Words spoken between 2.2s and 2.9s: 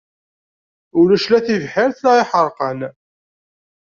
iḥerqan.